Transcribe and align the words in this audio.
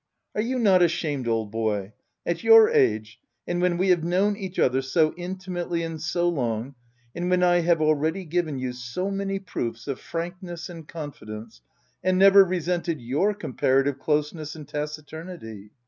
Are 0.33 0.41
you 0.41 0.57
not 0.57 0.81
ashamed, 0.81 1.27
old 1.27 1.51
boy— 1.51 1.93
at 2.25 2.43
your 2.43 2.71
age, 2.71 3.19
and 3.45 3.61
when 3.61 3.77
we 3.77 3.89
have 3.89 4.03
known 4.03 4.35
each 4.35 4.57
other 4.57 4.81
so 4.81 5.11
inti 5.11 5.47
mately 5.49 5.85
and 5.85 6.01
so 6.01 6.27
long, 6.27 6.73
and 7.13 7.29
when 7.29 7.43
I 7.43 7.59
have 7.59 7.83
already 7.83 8.25
given 8.25 8.57
you 8.57 8.73
so 8.73 9.11
many 9.11 9.37
proofs 9.37 9.87
of 9.87 9.99
frankness 9.99 10.69
and 10.69 10.87
con 10.87 11.11
fidence, 11.11 11.61
and 12.03 12.17
never 12.17 12.43
resented 12.43 12.99
your 12.99 13.35
comparative 13.35 13.99
closeness 13.99 14.55
and 14.55 14.67
taciturnity? 14.67 15.69